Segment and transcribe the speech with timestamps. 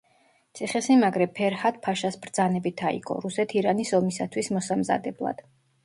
[0.59, 5.51] ციხესიმაგრე ფერჰად-ფაშას ბრძანებით აიგო, რუსეთ-ირანის ომისათვის მოსამზადებლად.